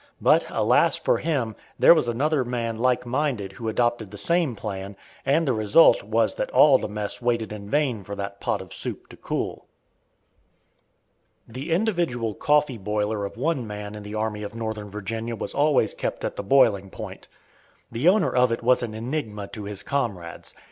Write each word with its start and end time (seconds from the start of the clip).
But, 0.19 0.47
alas! 0.49 0.95
for 0.95 1.19
him, 1.19 1.55
there 1.77 1.93
was 1.93 2.07
another 2.07 2.43
man 2.43 2.79
like 2.79 3.05
minded 3.05 3.51
who 3.51 3.69
adopted 3.69 4.09
the 4.09 4.17
same 4.17 4.55
plan, 4.55 4.95
and 5.27 5.47
the 5.47 5.53
result 5.53 6.01
was 6.01 6.33
that 6.33 6.49
all 6.49 6.79
the 6.79 6.89
mess 6.89 7.21
waited 7.21 7.53
in 7.53 7.69
vain 7.69 8.03
for 8.03 8.15
that 8.15 8.41
pot 8.41 8.61
of 8.63 8.73
soup 8.73 9.09
to 9.09 9.17
cool. 9.17 9.67
The 11.47 11.69
individual 11.71 12.33
coffee 12.33 12.79
boiler 12.79 13.25
of 13.25 13.37
one 13.37 13.67
man 13.67 13.93
in 13.93 14.01
the 14.01 14.15
Army 14.15 14.41
of 14.41 14.55
Northern 14.55 14.89
Virginia 14.89 15.35
was 15.35 15.53
always 15.53 15.93
kept 15.93 16.25
at 16.25 16.35
the 16.35 16.41
boiling 16.41 16.89
point. 16.89 17.27
The 17.91 18.09
owner 18.09 18.35
of 18.35 18.51
it 18.51 18.63
was 18.63 18.81
an 18.81 18.95
enigma 18.95 19.49
to 19.49 19.65
his 19.65 19.83
comrades. 19.83 20.55